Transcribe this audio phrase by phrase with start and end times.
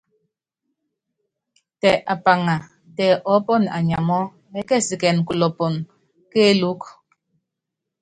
[1.79, 2.55] Tɛ apaŋa,
[2.95, 4.21] tɛ ɔɔ́pɔnɔ anyamɔ́,
[4.53, 5.65] ɛɛ́kɛsikɛnɛn kulɔ́pɔ
[6.31, 6.87] kéelúku.